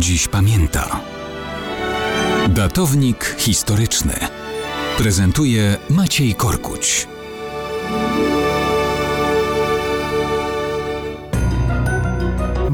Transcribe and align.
dziś 0.00 0.28
pamięta. 0.28 1.00
Datownik 2.48 3.36
historyczny 3.38 4.14
prezentuje 4.98 5.76
Maciej 5.90 6.34
Korkuć. 6.34 7.08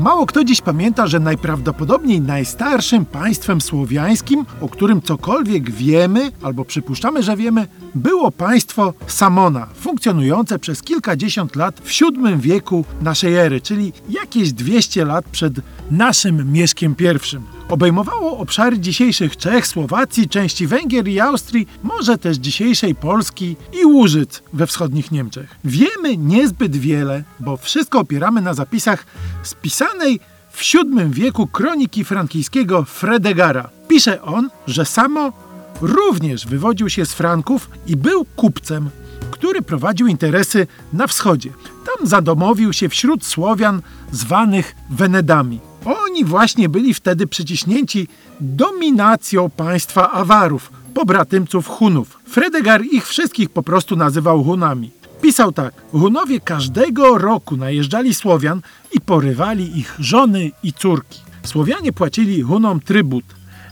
Mało 0.07 0.27
kto 0.27 0.45
dziś 0.45 0.61
pamięta, 0.61 1.07
że 1.07 1.21
najprawdopodobniej 1.21 2.21
najstarszym 2.21 3.05
państwem 3.05 3.61
słowiańskim, 3.61 4.47
o 4.61 4.69
którym 4.69 5.03
cokolwiek 5.03 5.71
wiemy 5.71 6.33
albo 6.43 6.65
przypuszczamy, 6.65 7.23
że 7.23 7.37
wiemy, 7.37 7.67
było 7.95 8.31
państwo 8.31 8.95
Samona, 9.07 9.67
funkcjonujące 9.75 10.59
przez 10.59 10.83
kilkadziesiąt 10.83 11.57
lat 11.57 11.81
w 11.81 12.01
VII 12.01 12.37
wieku 12.37 12.85
naszej 13.03 13.35
ery, 13.35 13.61
czyli 13.61 13.93
jakieś 14.09 14.53
200 14.53 15.05
lat 15.05 15.25
przed 15.25 15.55
naszym 15.91 16.53
Mieszkiem 16.53 16.95
I. 17.01 17.39
Obejmowało 17.69 18.39
obszary 18.39 18.79
dzisiejszych 18.79 19.37
Czech, 19.37 19.67
Słowacji, 19.67 20.29
części 20.29 20.67
Węgier 20.67 21.09
i 21.09 21.21
Austrii, 21.21 21.69
może 21.83 22.19
też 22.19 22.37
dzisiejszej 22.37 22.95
Polski 22.95 23.57
i 23.83 23.85
Łużyc 23.85 24.43
we 24.53 24.67
wschodnich 24.67 25.13
Niemczech. 25.13 25.57
Wiemy 25.65 26.17
niezbyt 26.17 26.77
wiele, 26.77 27.25
bo 27.41 27.57
wszystko 27.57 28.01
opieramy 28.01 28.41
na 28.41 28.55
zapisach 28.55 29.07
spisanej 29.43 30.21
w 30.51 30.73
VII 30.75 31.11
wieku 31.11 31.47
kroniki 31.47 32.05
frankijskiego 32.05 32.85
Fredegara. 32.85 33.71
Pisze 33.89 34.23
on, 34.23 34.51
że 34.67 34.85
samo 34.85 35.33
również 35.81 36.47
wywodził 36.47 36.91
się 36.91 37.07
z 37.07 37.13
Franków 37.13 37.71
i 37.87 37.97
był 37.97 38.25
kupcem, 38.37 38.91
który 39.31 39.63
prowadził 39.63 40.07
interesy 40.07 40.67
na 40.93 41.07
wschodzie. 41.07 41.51
Tam 41.87 42.07
zadomowił 42.07 42.73
się 42.73 42.89
wśród 42.89 43.25
Słowian 43.25 43.83
zwanych 44.13 44.75
Wenedami. 44.91 45.61
Oni 45.87 46.25
właśnie 46.25 46.69
byli 46.69 46.95
wtedy 46.95 47.27
przyciśnięci 47.27 48.09
dominacją 48.41 49.51
państwa 49.51 50.13
Awarów, 50.13 50.73
pobratymców 50.95 51.69
Hunów. 51.69 52.19
Fredegar 52.29 52.85
ich 52.85 53.09
wszystkich 53.09 53.51
po 53.51 53.63
prostu 53.63 53.97
nazywał 53.97 54.45
Hunami. 54.45 54.91
Pisał 55.21 55.53
tak: 55.53 55.75
Hunowie 55.93 56.41
każdego 56.41 57.19
roku 57.19 57.57
najeżdżali 57.57 58.15
Słowian 58.15 58.61
i 58.93 59.01
porywali 59.01 59.79
ich 59.79 59.95
żony 59.99 60.51
i 60.63 60.73
córki. 60.73 61.21
Słowianie 61.43 61.93
płacili 61.93 62.43
Hunom 62.43 62.81
trybut, 62.81 63.25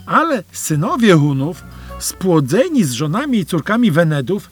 ale 0.07 0.43
synowie 0.53 1.15
Hunów, 1.15 1.63
spłodzeni 1.99 2.85
z 2.85 2.93
żonami 2.93 3.39
i 3.39 3.47
córkami 3.47 3.91
Wenedów, 3.91 4.51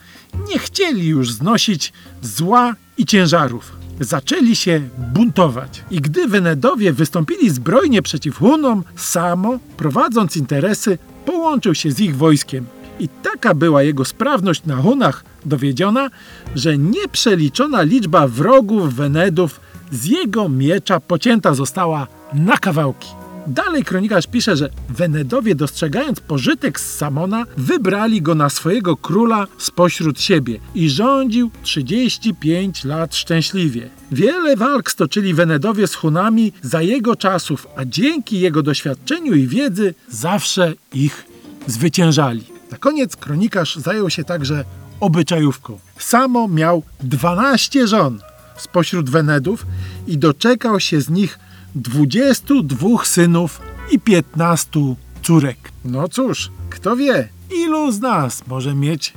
nie 0.48 0.58
chcieli 0.58 1.08
już 1.08 1.32
znosić 1.32 1.92
zła 2.22 2.74
i 2.98 3.06
ciężarów 3.06 3.81
zaczęli 4.04 4.56
się 4.56 4.80
buntować. 4.98 5.84
I 5.90 6.00
gdy 6.00 6.28
Wenedowie 6.28 6.92
wystąpili 6.92 7.50
zbrojnie 7.50 8.02
przeciw 8.02 8.38
Hunom, 8.38 8.84
Samo, 8.96 9.58
prowadząc 9.76 10.36
interesy, 10.36 10.98
połączył 11.26 11.74
się 11.74 11.92
z 11.92 12.00
ich 12.00 12.16
wojskiem. 12.16 12.66
I 13.00 13.08
taka 13.08 13.54
była 13.54 13.82
jego 13.82 14.04
sprawność 14.04 14.64
na 14.64 14.76
Hunach 14.76 15.24
dowiedziona, 15.46 16.10
że 16.54 16.78
nieprzeliczona 16.78 17.82
liczba 17.82 18.28
wrogów 18.28 18.94
Wenedów 18.94 19.60
z 19.92 20.04
jego 20.04 20.48
miecza 20.48 21.00
pocięta 21.00 21.54
została 21.54 22.06
na 22.34 22.58
kawałki. 22.58 23.21
Dalej 23.46 23.84
kronikarz 23.84 24.26
pisze, 24.26 24.56
że 24.56 24.70
Wenedowie 24.88 25.54
dostrzegając 25.54 26.20
pożytek 26.20 26.80
z 26.80 26.96
Samona, 26.96 27.44
wybrali 27.56 28.22
go 28.22 28.34
na 28.34 28.50
swojego 28.50 28.96
króla 28.96 29.46
spośród 29.58 30.20
siebie 30.20 30.58
i 30.74 30.90
rządził 30.90 31.50
35 31.62 32.84
lat 32.84 33.16
szczęśliwie. 33.16 33.90
Wiele 34.12 34.56
walk 34.56 34.90
stoczyli 34.90 35.34
Wenedowie 35.34 35.86
z 35.86 35.94
Hunami 35.94 36.52
za 36.62 36.82
jego 36.82 37.16
czasów, 37.16 37.66
a 37.76 37.84
dzięki 37.84 38.40
jego 38.40 38.62
doświadczeniu 38.62 39.34
i 39.34 39.46
wiedzy 39.46 39.94
zawsze 40.08 40.72
ich 40.92 41.24
zwyciężali. 41.66 42.44
Na 42.70 42.78
koniec 42.78 43.16
kronikarz 43.16 43.76
zajął 43.76 44.10
się 44.10 44.24
także 44.24 44.64
obyczajówką. 45.00 45.78
Samo 45.98 46.48
miał 46.48 46.82
12 47.02 47.86
żon 47.86 48.18
spośród 48.56 49.10
Wenedów 49.10 49.66
i 50.06 50.18
doczekał 50.18 50.80
się 50.80 51.00
z 51.00 51.10
nich 51.10 51.38
22 51.74 53.04
synów 53.04 53.60
i 53.90 54.00
15 54.00 54.80
córek. 55.22 55.72
No 55.84 56.08
cóż, 56.08 56.50
kto 56.70 56.96
wie, 56.96 57.28
ilu 57.50 57.92
z 57.92 58.00
nas 58.00 58.46
może 58.46 58.74
mieć 58.74 59.12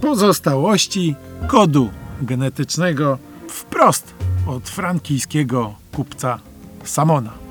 pozostałości 0.00 1.14
kodu 1.46 1.90
genetycznego 2.22 3.18
wprost 3.48 4.14
od 4.46 4.68
frankijskiego 4.68 5.74
kupca 5.92 6.38
Samona. 6.84 7.47